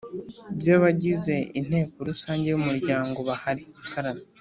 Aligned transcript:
by 0.59 0.67
abagize 0.75 1.35
Inteko 1.59 1.97
Rusange 2.09 2.45
y 2.49 2.57
Umuryango 2.59 3.17
bahari 3.27 3.65